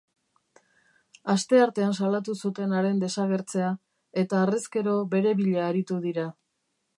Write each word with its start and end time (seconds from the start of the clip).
Asteartean 1.33 1.93
salatu 1.99 2.35
zuten 2.47 2.73
haren 2.77 3.03
desagertzea 3.03 3.69
eta 4.23 4.41
harrezkero 4.47 4.97
bere 5.13 5.35
bila 5.43 5.69
aritu 5.69 6.01
dira. 6.09 6.27